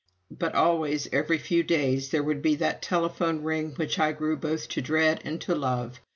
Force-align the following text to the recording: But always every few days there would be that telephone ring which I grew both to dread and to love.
But 0.31 0.55
always 0.55 1.07
every 1.13 1.37
few 1.37 1.61
days 1.61 2.09
there 2.09 2.23
would 2.23 2.41
be 2.41 2.55
that 2.55 2.81
telephone 2.81 3.43
ring 3.43 3.73
which 3.75 3.99
I 3.99 4.13
grew 4.13 4.35
both 4.35 4.67
to 4.69 4.81
dread 4.81 5.21
and 5.23 5.39
to 5.41 5.53
love. 5.53 5.99